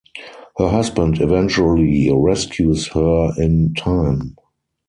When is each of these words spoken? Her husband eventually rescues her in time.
Her 0.57 0.67
husband 0.67 1.21
eventually 1.21 2.11
rescues 2.11 2.87
her 2.87 3.33
in 3.37 3.75
time. 3.75 4.35